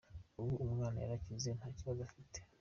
[0.39, 2.39] Ubu umwana yarakize nta kibazo agifite”.